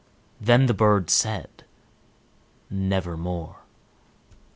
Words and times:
Then 0.39 0.65
the 0.65 0.73
bird 0.73 1.11
said, 1.11 1.63
"Nevermore." 2.71 3.57